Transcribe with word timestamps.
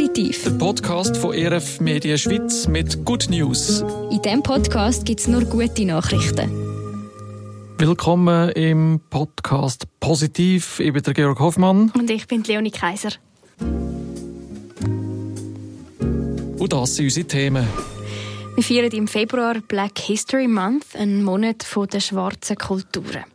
Positiv. 0.00 0.44
Der 0.44 0.50
Podcast 0.52 1.14
von 1.18 1.34
ERF 1.34 1.78
Media 1.78 2.16
Schweiz 2.16 2.66
mit 2.66 3.04
Good 3.04 3.26
News. 3.28 3.84
In 4.10 4.22
diesem 4.22 4.42
Podcast 4.42 5.04
gibt 5.04 5.20
es 5.20 5.28
nur 5.28 5.44
gute 5.44 5.84
Nachrichten. 5.84 6.50
Willkommen 7.76 8.48
im 8.52 9.02
Podcast 9.10 9.84
Positiv. 10.00 10.80
Ich 10.80 10.90
bin 10.94 11.02
der 11.02 11.12
Georg 11.12 11.38
Hoffmann. 11.38 11.92
Und 11.94 12.08
ich 12.08 12.26
bin 12.26 12.42
Leonie 12.44 12.70
Kaiser. 12.70 13.10
Und 16.58 16.72
das 16.72 16.96
sind 16.96 17.04
unsere 17.04 17.26
Themen. 17.26 17.66
Wir 18.54 18.64
feiern 18.64 18.90
im 18.92 19.06
Februar 19.06 19.56
Black 19.68 19.98
History 19.98 20.48
Month, 20.48 20.96
einen 20.96 21.22
Monat 21.22 21.66
der 21.92 22.00
schwarzen 22.00 22.56
Kulturen. 22.56 23.26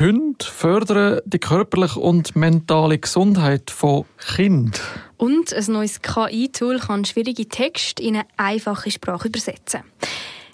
Hunde 0.00 0.46
fördern 0.46 1.20
die 1.26 1.38
körperliche 1.38 2.00
und 2.00 2.34
mentale 2.34 2.98
Gesundheit 2.98 3.70
von 3.70 4.06
Kindern. 4.34 4.72
Und 5.18 5.52
ein 5.52 5.64
neues 5.68 6.00
KI-Tool 6.00 6.78
kann 6.78 7.04
schwierige 7.04 7.46
Texte 7.46 8.02
in 8.02 8.16
eine 8.16 8.24
einfache 8.38 8.90
Sprache 8.90 9.28
übersetzen. 9.28 9.82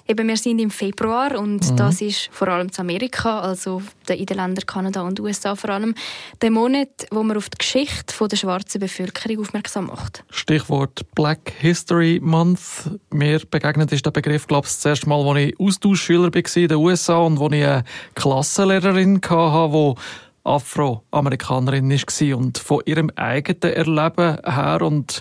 Eben, 0.09 0.29
wir 0.29 0.37
sind 0.37 0.61
im 0.61 0.71
Februar 0.71 1.37
und 1.37 1.69
mhm. 1.69 1.77
das 1.77 2.01
ist 2.01 2.29
vor 2.31 2.47
allem 2.47 2.71
zu 2.71 2.81
Amerika, 2.81 3.41
also 3.41 3.83
in 4.09 4.25
den 4.25 4.37
Ländern 4.37 4.65
Kanada 4.65 5.03
und 5.03 5.19
USA 5.19 5.57
vor 5.57 5.71
allem, 5.71 5.97
der 6.41 6.53
Monat, 6.53 7.09
wo 7.11 7.25
man 7.25 7.37
auf 7.37 7.49
die 7.49 7.59
Geschichte 7.59 8.15
der 8.29 8.37
schwarzen 8.37 8.81
Bevölkerung 8.81 9.41
aufmerksam 9.41 9.87
macht. 9.87 10.25
Stichwort 10.31 11.05
Black 11.17 11.53
History 11.59 12.21
Month. 12.23 12.91
Mir 13.11 13.41
begegnet 13.51 13.91
ist 13.91 14.07
der 14.07 14.13
Begriff, 14.13 14.47
glaube 14.47 14.69
ich, 14.69 14.75
das 14.75 14.85
erste 14.85 15.09
Mal, 15.09 15.27
als 15.27 15.41
ich 15.41 15.61
Austauschschüler 15.61 16.33
war 16.33 16.57
in 16.57 16.69
den 16.69 16.77
USA 16.77 17.17
und 17.19 17.41
wo 17.41 17.49
ich 17.49 17.65
eine 17.65 17.83
Klassenlehrerin 18.15 19.21
hatte, 19.29 19.95
die 19.97 20.01
Afroamerikanerin 20.45 21.91
war 21.91 22.37
und 22.37 22.59
von 22.59 22.81
ihrem 22.87 23.11
eigenen 23.17 23.75
Erleben 23.75 24.39
her 24.45 24.83
und 24.83 25.21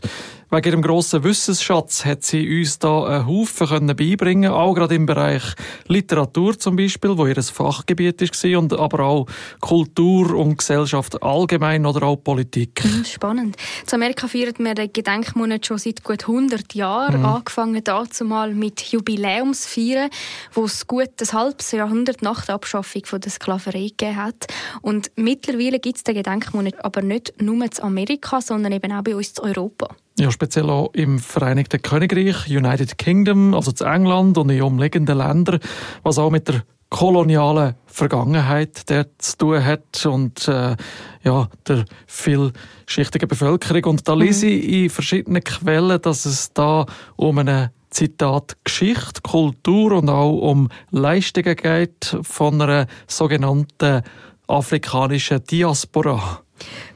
Wegen 0.51 0.69
ihrem 0.69 0.81
grossen 0.83 1.23
Wissensschatz 1.23 2.05
hat 2.05 2.23
sie 2.23 2.59
uns 2.59 2.77
da 2.77 3.03
einen 3.03 3.27
Haufen 3.27 3.67
können 3.67 3.95
beibringen 3.95 4.51
auch 4.51 4.75
gerade 4.75 4.93
im 4.93 5.07
Bereich 5.07 5.43
Literatur 5.87 6.57
zum 6.59 6.75
Beispiel, 6.75 7.17
wo 7.17 7.25
ihr 7.25 7.41
Fachgebiet 7.41 8.21
war, 8.21 8.59
und 8.59 8.73
aber 8.73 8.99
auch 9.03 9.25
Kultur 9.59 10.35
und 10.35 10.57
Gesellschaft 10.57 11.21
allgemein 11.23 11.85
oder 11.85 12.03
auch 12.03 12.17
Politik. 12.17 12.83
Mhm, 12.85 13.05
spannend. 13.05 13.57
Zu 13.87 13.95
Amerika 13.95 14.27
feiert 14.27 14.59
man 14.59 14.75
den 14.75 14.93
Gedenkmonat 14.93 15.65
schon 15.65 15.79
seit 15.79 16.03
gut 16.03 16.27
100 16.27 16.75
Jahren, 16.75 17.19
mhm. 17.19 17.25
angefangen 17.25 17.83
dazu 17.83 18.23
mal 18.23 18.53
mit 18.53 18.81
Jubiläumsfeiern, 18.81 20.09
wo 20.53 20.65
es 20.65 20.85
gut 20.85 21.09
ein 21.21 21.31
halbes 21.33 21.71
Jahrhundert 21.71 22.21
nach 22.21 22.45
der 22.45 22.55
Abschaffung 22.55 23.05
von 23.05 23.19
der 23.19 23.31
Sklaverei 23.31 23.87
gegeben 23.87 24.15
hat. 24.17 24.47
Und 24.81 25.11
mittlerweile 25.15 25.79
gibt 25.79 25.97
es 25.97 26.03
den 26.03 26.15
Gedenkmonat 26.15 26.85
aber 26.85 27.01
nicht 27.01 27.41
nur 27.41 27.63
in 27.63 27.69
Amerika, 27.81 28.41
sondern 28.41 28.71
eben 28.71 28.91
auch 28.91 29.03
bei 29.03 29.15
uns 29.15 29.33
in 29.39 29.43
Europa. 29.43 29.95
Ja, 30.17 30.31
speziell 30.31 30.69
auch 30.69 30.93
im 30.93 31.19
Vereinigten 31.19 31.81
Königreich, 31.81 32.47
United 32.49 32.97
Kingdom, 32.97 33.53
also 33.53 33.73
zu 33.73 33.83
England 33.83 34.37
und 34.37 34.49
in 34.49 34.61
umliegenden 34.61 35.17
Ländern, 35.17 35.59
was 36.03 36.17
auch 36.17 36.31
mit 36.31 36.47
der 36.47 36.63
kolonialen 36.89 37.75
Vergangenheit 37.85 38.89
dort 38.89 39.21
zu 39.21 39.37
tun 39.37 39.65
hat 39.65 40.05
und 40.05 40.47
äh, 40.47 40.77
ja, 41.23 41.49
der 41.67 41.83
vielschichtigen 42.07 43.27
Bevölkerung. 43.27 43.83
Und 43.83 44.07
da 44.07 44.15
mhm. 44.15 44.21
lese 44.21 44.47
ich 44.47 44.83
in 44.83 44.89
verschiedenen 44.89 45.43
Quellen, 45.43 46.01
dass 46.01 46.25
es 46.25 46.53
da 46.53 46.85
um 47.17 47.37
eine 47.37 47.71
Zitat 47.89 48.55
Geschichte, 48.63 49.21
Kultur 49.21 49.93
und 49.93 50.09
auch 50.09 50.37
um 50.37 50.69
Leistungen 50.91 51.55
geht 51.57 52.17
von 52.21 52.61
einer 52.61 52.87
sogenannten 53.07 54.01
afrikanischen 54.47 55.43
Diaspora. 55.43 56.44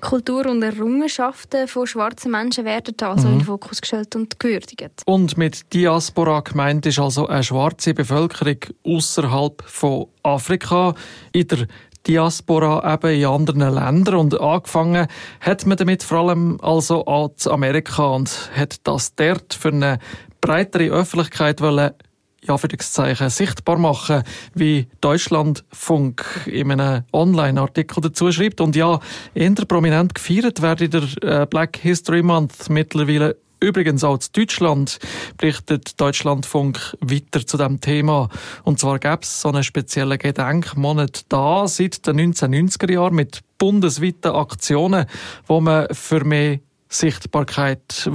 Kultur 0.01 0.45
und 0.47 0.63
Errungenschaften 0.63 1.67
von 1.67 1.85
schwarzen 1.85 2.31
Menschen 2.31 2.65
werden 2.65 2.95
also 3.01 3.27
mhm. 3.27 3.33
in 3.33 3.39
den 3.39 3.45
Fokus 3.45 3.81
gestellt 3.81 4.15
und 4.15 4.39
gewürdigt. 4.39 5.03
Und 5.05 5.37
mit 5.37 5.73
Diaspora 5.73 6.41
gemeint 6.41 6.85
ist 6.85 6.99
also 6.99 7.27
eine 7.27 7.43
schwarze 7.43 7.93
Bevölkerung 7.93 8.57
außerhalb 8.85 9.63
von 9.65 10.07
Afrika 10.23 10.93
in 11.33 11.47
der 11.47 11.67
Diaspora 12.07 12.93
eben 12.93 13.13
in 13.13 13.25
anderen 13.25 13.73
Ländern 13.73 14.15
und 14.15 14.39
angefangen 14.39 15.07
hat 15.41 15.65
man 15.65 15.77
damit 15.77 16.01
vor 16.01 16.19
allem 16.19 16.57
also 16.61 17.05
an 17.05 17.31
Amerika 17.49 18.07
und 18.07 18.49
hat 18.55 18.77
das 18.87 19.15
dort 19.15 19.53
für 19.53 19.69
eine 19.69 19.99
breitere 20.41 20.89
Öffentlichkeit 20.89 21.61
wollen 21.61 21.91
ja, 22.49 22.57
für 22.57 22.67
das 22.67 22.91
Zeichen 22.91 23.29
sichtbar 23.29 23.77
machen, 23.77 24.23
wie 24.53 24.87
Deutschlandfunk 25.01 26.25
in 26.47 26.71
einem 26.71 27.03
Online-Artikel 27.13 28.01
dazu 28.01 28.31
schreibt. 28.31 28.59
Und 28.59 28.75
ja, 28.75 28.99
eher 29.33 29.53
prominent 29.67 30.15
gefeiert 30.15 30.61
wird 30.61 30.81
in 30.81 30.91
der 30.91 31.41
äh, 31.41 31.45
Black 31.45 31.77
History 31.77 32.23
Month 32.23 32.69
mittlerweile 32.69 33.37
Übrigens 33.61 34.05
auch 34.05 34.17
zu 34.17 34.31
Deutschland 34.31 34.99
berichtet 35.37 35.99
Deutschlandfunk 35.99 36.95
weiter 37.01 37.45
zu 37.45 37.57
dem 37.57 37.81
Thema. 37.81 38.29
Und 38.63 38.79
zwar 38.79 38.99
gäbe 38.99 39.19
es 39.23 39.41
so 39.41 39.49
einen 39.49 39.65
speziellen 39.65 40.17
Gedenkmonat 40.17 41.25
da 41.27 41.67
seit 41.67 42.07
den 42.07 42.33
1990er 42.33 42.93
Jahren 42.93 43.15
mit 43.15 43.41
bundesweiten 43.57 44.31
Aktionen, 44.31 45.07
wo 45.45 45.59
man 45.59 45.87
für 45.91 46.23
mehr 46.23 46.59
Sichtbarkeit 46.89 48.09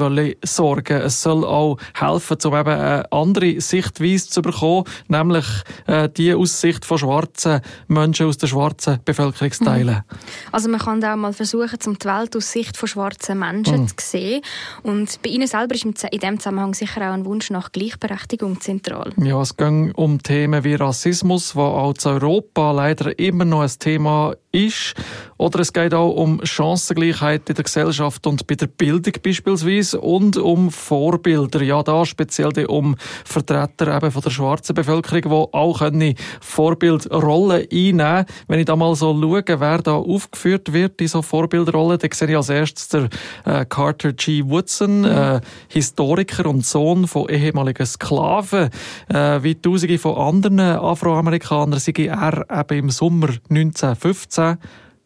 sorgen 0.45 1.01
Es 1.01 1.23
soll 1.23 1.45
auch 1.45 1.79
helfen, 1.95 2.37
um 2.45 2.55
eben 2.55 2.69
eine 2.69 3.13
andere 3.13 3.61
Sichtweise 3.61 4.29
zu 4.29 4.43
bekommen, 4.43 4.85
nämlich 5.09 5.47
äh, 5.87 6.09
die 6.09 6.35
aus 6.35 6.61
Sicht 6.61 6.85
von 6.85 6.99
schwarzen 6.99 7.61
Menschen 7.87 8.27
aus 8.27 8.37
der 8.37 8.49
schwarzen 8.49 8.99
Bevölkerungsteilen. 9.05 10.03
Mhm. 10.09 10.17
Also 10.51 10.69
man 10.69 10.81
kann 10.81 11.05
auch 11.05 11.17
mal 11.17 11.33
versuchen, 11.33 11.79
die 11.81 12.05
Welt 12.05 12.37
aus 12.37 12.51
Sicht 12.51 12.77
von 12.77 12.89
schwarzen 12.89 13.39
Menschen 13.39 13.83
mhm. 13.83 13.89
zu 13.89 13.95
sehen. 13.99 14.43
Und 14.83 15.23
bei 15.23 15.31
Ihnen 15.31 15.47
selber 15.47 15.75
ist 15.75 15.85
in 15.85 15.95
diesem 15.95 16.41
Zusammenhang 16.41 16.75
sicher 16.75 17.01
auch 17.09 17.15
ein 17.15 17.25
Wunsch 17.25 17.51
nach 17.51 17.71
Gleichberechtigung 17.71 18.61
zentral. 18.61 19.13
Ja, 19.19 19.41
es 19.41 19.57
ging 19.57 19.93
um 19.93 20.23
Themen 20.23 20.65
wie 20.65 20.75
Rassismus, 20.75 21.55
wo 21.55 21.63
auch 21.63 21.95
in 22.05 22.11
Europa 22.11 22.73
leider 22.73 23.17
immer 23.19 23.45
noch 23.45 23.63
ein 23.63 23.71
Thema 23.79 24.35
ist. 24.55 24.95
Oder 25.37 25.61
es 25.61 25.73
geht 25.73 25.93
auch 25.93 26.11
um 26.11 26.41
Chancengleichheit 26.45 27.49
in 27.49 27.57
der 27.57 27.65
Gesellschaft 27.65 28.27
und 28.27 28.47
bei 28.47 28.55
der 28.55 28.64
Bildung 28.69 29.15
beispielsweise 29.23 30.01
und 30.01 30.37
um 30.37 30.71
Vorbilder. 30.71 31.63
Ja, 31.63 31.83
da 31.83 32.05
speziell 32.05 32.67
um 32.67 32.97
Vertreter 33.25 33.97
eben 33.97 34.11
von 34.11 34.23
der 34.23 34.31
schwarzen 34.31 34.75
Bevölkerung, 34.75 35.23
die 35.23 35.57
auch 35.57 35.79
können 35.79 36.15
Vorbildrollen 36.41 37.67
einnehmen 37.71 38.27
Wenn 38.49 38.59
ich 38.59 38.67
da 38.67 38.77
mal 38.77 38.95
so 38.95 39.13
schaue, 39.13 39.45
wer 39.47 39.79
da 39.79 39.95
aufgeführt 39.95 40.73
wird 40.73 41.01
in 41.01 41.09
so 41.09 41.23
Vorbildrollen, 41.23 41.99
dann 41.99 42.11
sehe 42.13 42.29
ich 42.29 42.37
als 42.37 42.49
erstes 42.49 42.89
der 42.89 43.09
äh, 43.45 43.65
Carter 43.65 44.13
G. 44.13 44.45
Woodson, 44.45 45.01
mhm. 45.01 45.05
äh, 45.07 45.41
Historiker 45.69 46.47
und 46.47 46.65
Sohn 46.65 47.07
von 47.07 47.29
ehemaligen 47.29 47.87
Sklaven. 47.87 48.71
Äh, 49.09 49.43
wie 49.43 49.55
tausende 49.55 49.99
von 49.99 50.17
anderen 50.17 50.61
Afroamerikanern 50.61 51.79
sei 51.79 51.93
er 52.07 52.47
eben 52.61 52.85
im 52.85 52.91
Sommer 52.91 53.29
1915 53.51 54.59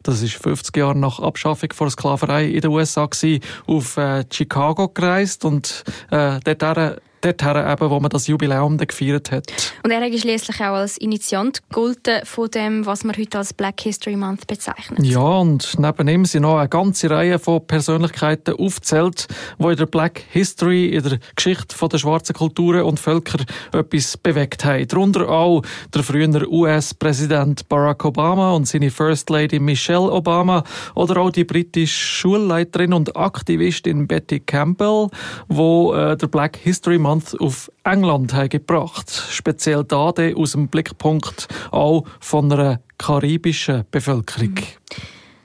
das 0.09 0.23
ist 0.23 0.37
50 0.37 0.75
Jahre 0.75 0.99
nach 0.99 1.21
Abschaffung 1.21 1.71
von 1.75 1.91
Sklaverei 1.91 2.47
in 2.47 2.63
den 2.63 2.71
USA 2.71 3.05
gewesen, 3.05 3.43
auf 3.67 3.99
äh, 3.99 4.25
Chicago 4.33 4.89
gereist 4.89 5.45
und 5.45 5.85
äh, 6.11 6.41
dort 6.43 7.03
dorthin 7.21 7.57
eben, 7.57 7.91
wo 7.91 8.01
man 8.01 8.11
das 8.11 8.27
Jubiläum 8.27 8.79
gefeiert 8.79 9.31
hat. 9.31 9.47
Und 9.83 9.91
er 9.91 10.01
hat 10.01 10.19
schließlich 10.19 10.61
auch 10.61 10.75
als 10.75 10.99
Initiant 10.99 11.63
gegolten 11.69 12.21
von 12.25 12.51
dem, 12.51 12.87
was 12.87 13.05
man 13.05 13.17
heute 13.17 13.39
als 13.39 13.53
Black 13.53 13.81
History 13.81 14.17
Month 14.17 14.47
bezeichnet. 14.47 15.05
Ja, 15.05 15.21
und 15.21 15.79
neben 15.79 16.09
ihm 16.09 16.25
sind 16.25 16.43
noch 16.43 16.59
eine 16.59 16.69
ganze 16.69 17.11
Reihe 17.11 17.39
von 17.39 17.67
Persönlichkeiten 17.67 18.55
aufgezählt, 18.55 19.27
die 19.59 19.67
in 19.67 19.77
der 19.77 19.87
Black 19.87 20.23
History, 20.31 20.87
in 20.89 21.03
der 21.03 21.19
Geschichte 21.35 21.89
der 21.89 21.99
schwarzen 21.99 22.35
Kulturen 22.35 22.83
und 22.83 23.01
Völker 23.01 23.39
etwas 23.73 24.17
bewegt 24.17 24.65
haben. 24.65 24.87
Darunter 24.87 25.29
auch 25.29 25.63
der 25.95 26.03
frühere 26.03 26.51
US-Präsident 26.51 27.69
Barack 27.69 28.05
Obama 28.05 28.53
und 28.53 28.67
seine 28.67 28.91
First 28.91 29.31
Lady 29.31 29.59
Michelle 29.59 30.11
Obama 30.13 30.65
oder 30.95 31.19
auch 31.19 31.31
die 31.31 31.45
britische 31.45 31.99
Schulleiterin 31.99 32.93
und 32.93 33.17
Aktivistin 33.17 34.07
Betty 34.07 34.41
Campbell, 34.41 35.09
wo 35.49 35.95
äh, 35.95 36.17
der 36.17 36.27
Black 36.27 36.57
History 36.57 36.99
Month 36.99 37.08
Month 37.09 37.41
auf 37.41 37.73
England 37.85 38.35
gebracht. 38.51 39.11
Speziell 39.31 39.83
da 39.83 40.13
aus 40.37 40.53
dem 40.53 40.69
Blickpunkt 40.69 41.49
auch 41.71 42.05
von 42.21 42.53
einer 42.53 42.81
karibischen 42.99 43.85
Bevölkerung. 43.91 44.51
Mhm. 44.51 44.63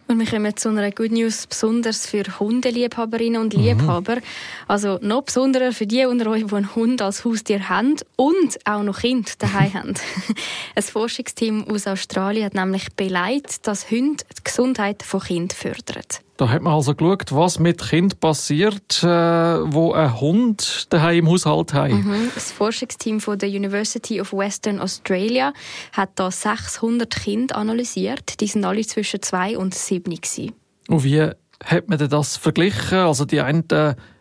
Und 0.09 0.19
wir 0.19 0.25
kommen 0.25 0.55
zu 0.57 0.67
einer 0.67 0.91
Good 0.91 1.13
News, 1.13 1.47
besonders 1.47 2.05
für 2.05 2.25
Hundeliebhaberinnen 2.37 3.41
und 3.41 3.53
Liebhaber. 3.53 4.17
Mhm. 4.17 4.21
Also 4.67 4.99
noch 5.01 5.23
besonderer 5.23 5.71
für 5.71 5.87
die 5.87 6.05
unter 6.05 6.29
euch, 6.31 6.45
die 6.45 6.53
einen 6.53 6.75
Hund 6.75 7.01
als 7.01 7.23
Haustier 7.23 7.69
haben 7.69 7.95
und 8.17 8.59
auch 8.65 8.83
noch 8.83 8.99
Kinder 8.99 9.31
daheim 9.39 9.73
haben. 9.73 9.93
Ein 10.75 10.83
Forschungsteam 10.83 11.63
aus 11.69 11.87
Australien 11.87 12.45
hat 12.45 12.55
nämlich 12.55 12.93
beleidigt, 12.93 13.65
dass 13.65 13.89
Hunde 13.89 14.25
die 14.37 14.43
Gesundheit 14.43 15.01
von 15.01 15.21
Kindern 15.21 15.55
fördern. 15.57 16.03
Da 16.43 16.49
hat 16.49 16.61
man 16.61 16.73
also 16.73 16.93
geschaut, 16.93 17.31
was 17.31 17.57
mit 17.57 17.81
Kind 17.81 18.19
passiert, 18.19 19.01
äh, 19.01 19.07
wo 19.07 19.93
ein 19.93 20.19
Hund 20.19 20.87
daheim 20.89 21.19
im 21.19 21.29
Haushalt 21.29 21.73
hat. 21.73 21.91
Mhm. 21.91 22.31
Das 22.35 22.51
Forschungsteam 22.51 23.21
von 23.21 23.39
der 23.39 23.47
University 23.47 24.19
of 24.19 24.33
Western 24.33 24.81
Australia 24.81 25.53
hat 25.93 26.09
da 26.15 26.29
600 26.29 27.09
Kinder 27.09 27.55
analysiert. 27.55 28.41
Die 28.41 28.47
sind 28.47 28.65
alle 28.65 28.81
zwischen 28.81 29.21
zwei 29.21 29.57
und 29.57 29.73
sieben 29.73 30.19
Und 30.89 31.03
wie 31.05 31.21
hat 31.21 31.87
man 31.87 32.09
das 32.09 32.35
verglichen? 32.35 32.97
Also 32.97 33.23
die 33.23 33.39
einen 33.39 33.65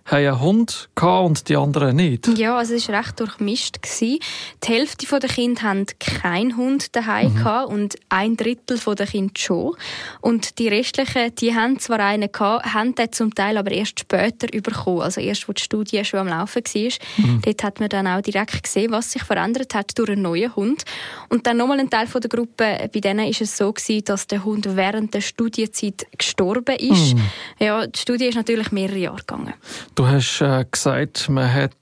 haben 0.04 0.26
einen 0.26 0.40
Hund 0.40 0.88
und 1.00 1.48
die 1.48 1.56
anderen 1.56 1.96
nicht. 1.96 2.26
Ja, 2.36 2.56
also 2.56 2.74
es 2.74 2.88
war 2.88 2.98
recht 2.98 3.20
durchmischt. 3.20 3.78
Die 4.00 4.18
Hälfte 4.64 5.06
der 5.18 5.28
Kinder 5.28 5.62
hatten 5.62 5.86
keinen 5.98 6.56
Hund 6.56 6.94
daheim 6.96 7.34
mhm. 7.34 7.74
und 7.74 7.96
ein 8.08 8.36
Drittel 8.36 8.78
der 8.78 9.06
Kinder 9.06 9.32
schon. 9.36 9.76
Und 10.20 10.58
die 10.58 10.68
restlichen, 10.68 11.34
die 11.36 11.54
haben 11.54 11.78
zwar 11.78 12.00
einen 12.00 12.30
gehabt, 12.30 12.74
haben 12.74 12.94
den 12.94 13.12
zum 13.12 13.34
Teil 13.34 13.56
aber 13.56 13.70
erst 13.70 14.00
später 14.00 14.48
bekommen. 14.48 15.02
Also 15.02 15.20
erst, 15.20 15.48
als 15.48 15.56
die 15.56 15.62
Studie 15.64 16.04
schon 16.04 16.20
am 16.20 16.28
Laufen 16.28 16.62
war. 16.64 16.92
Mhm. 17.16 17.42
Dort 17.42 17.62
hat 17.62 17.80
man 17.80 17.88
dann 17.88 18.06
auch 18.06 18.20
direkt 18.20 18.62
gesehen, 18.62 18.90
was 18.90 19.12
sich 19.12 19.22
verändert 19.22 19.74
hat 19.74 19.96
durch 19.98 20.10
einen 20.10 20.22
neuen 20.22 20.54
Hund. 20.56 20.84
Und 21.28 21.46
dann 21.46 21.56
nochmal 21.56 21.80
ein 21.80 21.90
Teil 21.90 22.06
der 22.06 22.28
Gruppe, 22.28 22.90
bei 22.92 23.00
denen 23.00 23.28
ist 23.28 23.40
es 23.40 23.56
so 23.56 23.72
gewesen, 23.72 24.04
dass 24.04 24.26
der 24.26 24.44
Hund 24.44 24.66
während 24.76 25.14
der 25.14 25.20
Studienzeit 25.20 26.06
gestorben 26.16 26.76
ist. 26.76 27.14
Mhm. 27.14 27.22
Ja, 27.58 27.86
die 27.86 27.98
Studie 27.98 28.26
ist 28.26 28.34
natürlich 28.34 28.72
mehrere 28.72 28.98
Jahre 28.98 29.18
gegangen. 29.18 29.54
Du 29.94 30.06
hast 30.06 30.40
äh, 30.40 30.64
gesagt, 30.70 31.28
man 31.28 31.52
hat 31.52 31.72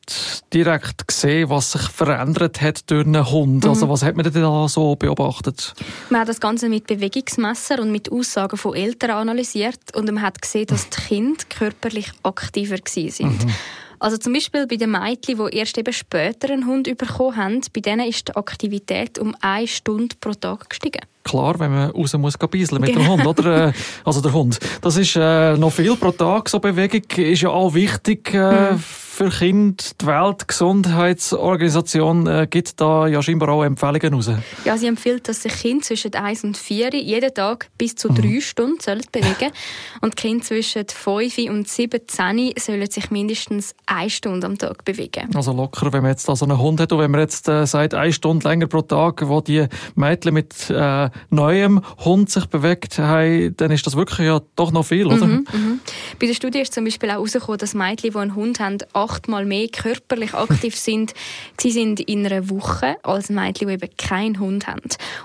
direkt 0.53 1.07
gesehen, 1.07 1.49
was 1.49 1.73
sich 1.73 1.83
verändert 1.83 2.61
hat 2.61 2.91
durch 2.91 3.07
einen 3.07 3.31
Hund. 3.31 3.65
Also, 3.65 3.69
mhm. 3.69 3.71
Also 3.71 3.89
was 3.89 4.03
hat 4.03 4.17
man 4.17 4.25
denn 4.25 4.43
da 4.43 4.69
so 4.69 4.97
beobachtet? 4.97 5.75
Man 6.09 6.23
hat 6.23 6.29
das 6.29 6.41
Ganze 6.41 6.69
mit 6.69 6.87
Bewegungsmesser 6.87 7.81
und 7.81 7.93
mit 7.93 8.11
Aussagen 8.11 8.57
von 8.57 8.75
Eltern 8.75 9.11
analysiert 9.11 9.79
und 9.95 10.07
man 10.07 10.23
hat 10.23 10.43
gesehen, 10.43 10.67
dass 10.67 10.89
die 10.91 11.01
Kinder 11.01 11.45
körperlich 11.49 12.13
aktiver 12.23 12.79
waren. 12.79 13.33
Mhm. 13.33 13.55
Also 14.01 14.17
zum 14.17 14.33
Beispiel 14.33 14.67
bei 14.67 14.77
den 14.77 14.91
Mädchen, 14.91 15.39
die 15.39 15.57
erst 15.57 15.79
eben 15.79 15.93
später 15.93 16.51
einen 16.51 16.67
Hund 16.67 16.85
bekommen 16.97 17.37
haben, 17.37 17.61
bei 17.73 17.81
denen 17.81 18.09
ist 18.09 18.29
die 18.29 18.37
Aktivität 18.37 19.19
um 19.19 19.37
eine 19.41 19.69
Stunde 19.69 20.17
pro 20.21 20.33
Tag 20.33 20.69
gestiegen 20.69 21.01
klar, 21.23 21.61
wenn 21.61 21.71
man 21.71 21.91
raus 21.91 22.13
muss 22.15 22.37
mit 22.41 22.95
dem 22.95 23.07
Hund, 23.07 23.25
oder? 23.25 23.69
Äh, 23.69 23.73
also 24.05 24.21
der 24.21 24.33
Hund. 24.33 24.59
Das 24.81 24.97
ist 24.97 25.15
äh, 25.17 25.57
noch 25.57 25.71
viel 25.71 25.95
pro 25.95 26.11
Tag, 26.11 26.49
so 26.49 26.59
Bewegung. 26.59 27.03
Ist 27.17 27.43
ja 27.43 27.51
auch 27.51 27.73
wichtig 27.73 28.35
äh, 28.35 28.73
mhm 28.73 28.83
für 29.21 29.29
Kinder. 29.29 29.85
Die 30.01 30.07
Weltgesundheitsorganisation 30.07 32.27
äh, 32.27 32.47
gibt 32.49 32.81
da 32.81 33.07
ja 33.07 33.23
scheinbar 33.23 33.51
auch 33.51 33.63
Empfehlungen 33.63 34.15
raus. 34.15 34.31
Ja, 34.65 34.79
sie 34.79 34.87
empfiehlt, 34.87 35.29
dass 35.29 35.43
sich 35.43 35.53
Kinder 35.53 35.85
zwischen 35.85 36.15
1 36.15 36.45
und 36.45 36.57
4 36.57 36.95
jeden 36.95 37.35
Tag 37.35 37.69
bis 37.77 37.97
zu 37.97 38.09
3 38.09 38.27
mhm. 38.27 38.41
Stunden 38.41 38.81
sollen 38.81 39.03
bewegen 39.13 39.53
Und 40.01 40.17
Kinder 40.17 40.43
zwischen 40.43 40.87
5 40.89 41.37
und 41.51 41.69
17 41.69 42.55
sollen 42.59 42.91
sich 42.91 43.11
mindestens 43.11 43.75
1 43.85 44.11
Stunde 44.11 44.47
am 44.47 44.57
Tag 44.57 44.87
bewegen. 44.87 45.29
Also 45.35 45.53
locker, 45.53 45.93
wenn 45.93 46.01
man 46.01 46.13
jetzt 46.13 46.27
da 46.27 46.35
so 46.35 46.47
einen 46.47 46.59
Hund 46.59 46.81
hat 46.81 46.91
und 46.93 47.01
wenn 47.01 47.11
man 47.11 47.21
jetzt 47.21 47.47
äh, 47.47 47.67
sagt, 47.67 47.93
1 47.93 48.15
Stunde 48.15 48.49
länger 48.49 48.69
pro 48.69 48.81
Tag, 48.81 49.29
wo 49.29 49.43
die 49.43 49.67
Mädchen 49.97 50.33
mit 50.33 50.71
äh, 50.71 51.11
neuem 51.29 51.83
Hund 52.05 52.31
sich 52.31 52.47
bewegt 52.47 52.99
haben, 52.99 53.55
dann 53.59 53.71
ist 53.71 53.87
das 53.87 53.97
wirklich 53.97 54.29
ja 54.29 54.41
doch 54.57 54.73
noch 54.73 54.87
viel, 54.87 55.07
oder? 55.07 55.27
Mhm, 55.27 55.47
mhm. 55.53 55.81
Bei 56.19 56.27
der 56.27 56.35
Studie 56.35 56.61
ist 56.61 56.75
zum 56.75 56.85
Beispiel 56.85 57.11
auch 57.11 57.15
herausgekommen, 57.15 57.59
dass 57.59 57.75
Mädchen, 57.75 58.11
die 58.11 58.17
einen 58.17 58.35
Hund 58.35 58.61
haben, 58.61 58.79
achtmal 58.93 59.45
mehr 59.45 59.69
körperlich 59.69 60.35
aktiv 60.35 60.77
sind, 60.77 61.15
sie 61.59 61.71
sind 61.71 62.01
in 62.01 62.27
einer 62.27 62.49
Woche 62.51 62.97
als 63.03 63.29
Mädchen, 63.29 63.69
die 63.69 63.75
eben 63.75 63.91
keinen 63.97 64.41
Hund 64.41 64.67
haben. 64.67 64.81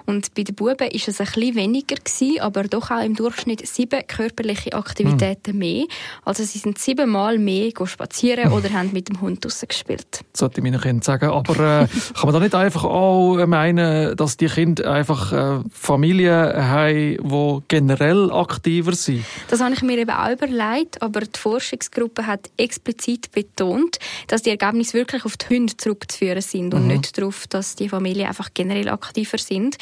Und 0.05 0.33
bei 0.35 0.43
den 0.43 0.55
Buben 0.55 0.89
ist 0.89 1.07
es 1.07 1.19
ein 1.19 1.27
bisschen 1.27 1.55
weniger 1.55 1.95
gewesen, 1.95 2.41
aber 2.41 2.63
doch 2.63 2.91
auch 2.91 3.03
im 3.03 3.15
Durchschnitt 3.15 3.65
sieben 3.67 4.05
körperliche 4.07 4.73
Aktivitäten 4.73 5.51
hm. 5.51 5.59
mehr. 5.59 5.85
Also 6.23 6.43
sie 6.43 6.59
sind 6.59 6.77
siebenmal 6.77 7.37
mehr 7.37 7.71
spazieren 7.85 8.51
oder 8.51 8.71
haben 8.73 8.91
mit 8.93 9.09
dem 9.09 9.21
Hund 9.21 9.43
draussen 9.43 9.67
gespielt. 9.67 10.21
Das 10.31 10.39
sollte 10.39 10.59
ich 10.59 10.63
meinen 10.63 10.79
Kindern 10.79 11.01
sagen. 11.01 11.29
Aber 11.29 11.53
äh, 11.53 11.87
kann 12.13 12.25
man 12.25 12.33
da 12.33 12.39
nicht 12.39 12.55
einfach 12.55 12.83
auch 12.83 13.45
meinen, 13.45 14.15
dass 14.15 14.37
die 14.37 14.47
Kinder 14.47 14.91
einfach 14.91 15.31
äh, 15.31 15.63
Familien 15.71 16.69
haben, 16.69 17.17
die 17.21 17.59
generell 17.67 18.31
aktiver 18.31 18.93
sind? 18.93 19.25
Das 19.49 19.61
habe 19.61 19.73
ich 19.73 19.81
mir 19.81 19.97
eben 19.97 20.11
auch 20.11 20.31
überlegt, 20.31 20.55
aber 20.99 21.21
die 21.21 21.39
Forschungsgruppe 21.39 22.27
hat 22.27 22.49
explizit 22.57 23.31
betont, 23.31 23.55
betont, 23.55 23.97
dass 24.27 24.41
die 24.41 24.49
Ergebnisse 24.49 24.93
wirklich 24.93 25.25
auf 25.25 25.37
die 25.37 25.55
Hunde 25.55 25.77
zurückzuführen 25.77 26.41
sind 26.41 26.73
und 26.73 26.83
mhm. 26.83 26.87
nicht 26.87 27.17
darauf, 27.17 27.47
dass 27.47 27.75
die 27.75 27.89
Familien 27.89 28.27
einfach 28.27 28.49
generell 28.53 28.89
aktiver 28.89 29.37
sind. 29.37 29.77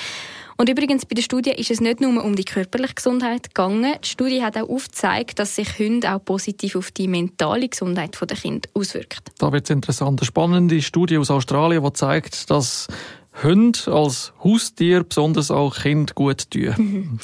Und 0.55 0.69
übrigens, 0.69 1.05
bei 1.05 1.15
der 1.15 1.23
Studie 1.23 1.51
ist 1.51 1.71
es 1.71 1.81
nicht 1.81 1.99
nur 1.99 2.23
um 2.23 2.35
die 2.35 2.45
körperliche 2.45 2.93
Gesundheit 2.93 3.55
gegangen. 3.55 3.95
Die 4.03 4.07
Studie 4.07 4.43
hat 4.43 4.55
auch 4.55 4.69
aufgezeigt, 4.69 5.39
dass 5.39 5.55
sich 5.55 5.79
Hunde 5.79 6.13
auch 6.13 6.23
positiv 6.23 6.75
auf 6.75 6.91
die 6.91 7.07
mentale 7.07 7.67
Gesundheit 7.67 8.15
der 8.21 8.37
Kinder 8.37 8.69
auswirkt. 8.75 9.31
Da 9.39 9.51
wird 9.51 9.63
es 9.63 9.71
interessant. 9.71 10.21
Eine 10.21 10.27
spannende 10.27 10.81
Studie 10.81 11.17
aus 11.17 11.31
Australien, 11.31 11.83
die 11.83 11.93
zeigt, 11.93 12.51
dass 12.51 12.87
Hunde 13.41 13.79
als 13.87 14.33
Haustier 14.43 15.03
besonders 15.03 15.49
auch 15.49 15.75
Kind 15.75 16.15
gut 16.15 16.51
tun. 16.51 16.73
Mhm. 16.77 17.19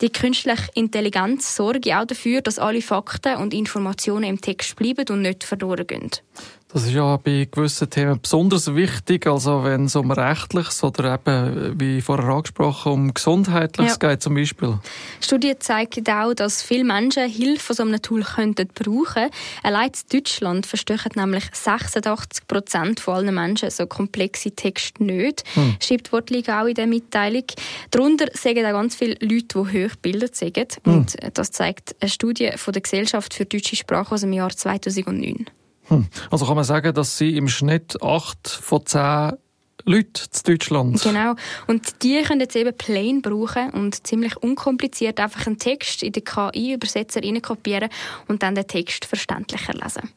Die 0.00 0.09
die 0.10 0.18
künstliche 0.18 0.70
Intelligenz 0.74 1.56
sorgt 1.56 1.88
auch 1.88 2.04
dafür, 2.04 2.40
dass 2.42 2.58
alle 2.58 2.82
Fakten 2.82 3.36
und 3.36 3.54
Informationen 3.54 4.24
im 4.24 4.40
Text 4.40 4.76
bleiben 4.76 5.06
und 5.10 5.22
nicht 5.22 5.44
verloren 5.44 5.86
gehen. 5.86 6.10
Das 6.72 6.84
ist 6.84 6.92
ja 6.92 7.16
bei 7.16 7.48
gewissen 7.50 7.90
Themen 7.90 8.20
besonders 8.20 8.72
wichtig, 8.76 9.26
also 9.26 9.64
wenn 9.64 9.86
es 9.86 9.96
um 9.96 10.12
Rechtliches 10.12 10.84
oder 10.84 11.14
eben, 11.14 11.80
wie 11.80 12.00
vorher 12.00 12.28
angesprochen, 12.28 12.92
um 12.92 13.14
Gesundheitliches 13.14 13.98
ja. 14.00 14.10
geht 14.10 14.22
zum 14.22 14.36
Beispiel. 14.36 14.78
Studie 15.20 15.58
zeigt 15.58 16.08
auch, 16.08 16.32
dass 16.32 16.62
viele 16.62 16.84
Menschen 16.84 17.28
Hilfe 17.28 17.74
von 17.74 17.76
so 17.76 17.82
einem 17.82 18.00
Tool 18.00 18.22
könnten 18.22 18.68
brauchen. 18.72 19.30
Allein 19.64 19.88
in 19.88 20.18
Deutschland 20.18 20.64
verstehen 20.64 21.00
nämlich 21.16 21.44
86 21.52 22.46
Prozent 22.46 23.00
von 23.00 23.14
allen 23.14 23.34
Menschen 23.34 23.70
so 23.70 23.86
komplexe 23.86 24.52
Texte 24.52 25.02
nicht, 25.02 25.42
hm. 25.54 25.76
schreibt 25.82 26.12
Wortlig 26.12 26.48
auch 26.50 26.66
in 26.66 26.74
der 26.74 26.86
Mitteilung. 26.86 27.44
Darunter 27.90 28.26
sagen 28.34 28.64
auch 28.64 28.72
ganz 28.72 28.94
viele 28.94 29.16
Leute, 29.20 29.42
die 29.42 29.58
hoch 29.58 29.90
gebildet 29.90 30.36
sind. 30.36 30.78
Hm. 30.84 30.94
Und 30.94 31.16
das 31.34 31.50
zeigt 31.50 31.96
eine 32.00 32.10
Studie 32.10 32.52
von 32.54 32.72
der 32.72 32.82
Gesellschaft 32.82 33.34
für 33.34 33.44
deutsche 33.44 33.74
Sprache 33.74 34.14
aus 34.14 34.20
dem 34.20 34.32
Jahr 34.32 34.50
2009. 34.50 35.46
Hm. 35.90 36.06
Also 36.30 36.46
kann 36.46 36.56
man 36.56 36.64
sagen, 36.64 36.94
dass 36.94 37.18
Sie 37.18 37.36
im 37.36 37.48
Schnitt 37.48 38.02
acht 38.02 38.48
von 38.48 38.86
zehn 38.86 39.32
Leute 39.84 40.22
in 40.22 40.40
Deutschland. 40.44 41.02
Genau. 41.02 41.34
Und 41.66 42.02
die 42.02 42.22
können 42.22 42.40
jetzt 42.40 42.56
eben 42.56 42.76
Plain 42.76 43.22
brauchen 43.22 43.70
und 43.70 44.06
ziemlich 44.06 44.36
unkompliziert 44.36 45.20
einfach 45.20 45.46
einen 45.46 45.58
Text 45.58 46.02
in 46.02 46.12
den 46.12 46.24
KI-Übersetzer 46.24 47.20
kopieren 47.40 47.90
und 48.28 48.42
dann 48.42 48.54
den 48.54 48.66
Text 48.66 49.04
verständlicher 49.04 49.74
lesen. 49.74 50.10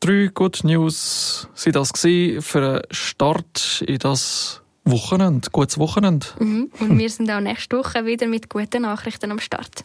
Drei 0.00 0.30
Good 0.32 0.64
News 0.64 1.48
sind 1.54 1.76
das 1.76 1.90
für 1.94 2.38
einen 2.54 2.82
Start 2.90 3.84
in 3.86 3.98
das 3.98 4.62
Wochenende, 4.84 5.50
gutes 5.50 5.78
Wochenende. 5.78 6.26
Mhm. 6.38 6.70
Und 6.80 6.98
wir 6.98 7.10
sind 7.10 7.30
auch 7.30 7.40
nächste 7.40 7.76
Woche 7.76 8.06
wieder 8.06 8.26
mit 8.26 8.48
guten 8.48 8.82
Nachrichten 8.82 9.30
am 9.30 9.38
Start. 9.38 9.84